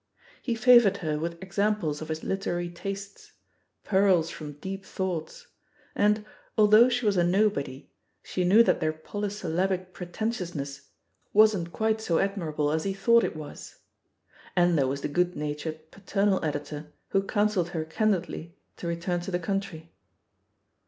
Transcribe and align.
He 0.41 0.55
favoured 0.55 0.97
her 1.05 1.19
with 1.19 1.37
examples 1.43 2.01
of 2.01 2.07
his 2.07 2.23
literary 2.23 2.71
tastes— 2.71 3.33
^pearls 3.85 4.31
from 4.31 4.53
deep 4.53 4.83
thoughts— 4.83 5.45
^and, 5.95 6.25
although 6.57 6.89
she 6.89 7.05
was 7.05 7.17
a 7.17 7.23
nobody, 7.23 7.87
she 8.23 8.43
knew 8.43 8.63
that 8.63 8.79
their 8.79 8.93
polysyllabic 8.93 9.93
pretentiousness 9.93 10.89
wasn't 11.33 11.71
quite 11.71 12.01
so 12.01 12.17
ad 12.17 12.33
200 12.33 12.33
THE 12.33 12.33
POSITION 12.33 12.41
OP 12.41 12.51
PEGGY 12.51 12.51
HARPER 12.51 12.63
mirable 12.63 12.75
as 12.75 12.83
he 12.83 12.93
tHought 12.95 13.23
it 13.31 13.37
was. 13.37 13.75
And 14.55 14.75
there 14.75 14.87
was 14.87 15.01
the 15.01 15.07
good 15.07 15.35
natured, 15.35 15.91
paternal 15.91 16.43
Editor 16.43 16.93
who 17.09 17.21
counselled 17.21 17.69
her 17.69 17.85
candidly 17.85 18.57
to 18.77 18.87
return 18.87 19.19
to 19.21 19.29
the 19.29 19.37
country. 19.37 19.93